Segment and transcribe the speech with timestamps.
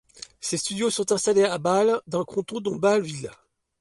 [0.39, 3.29] Ses studios sont installés à Bâle, dans le Canton de Bâle-Ville.